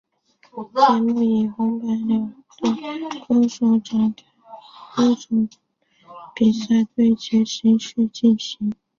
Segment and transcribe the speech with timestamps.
[0.73, 4.25] 节目以红白两队歌手展开
[5.07, 5.47] 歌唱
[6.33, 7.45] 比赛的形
[7.79, 8.73] 式进行。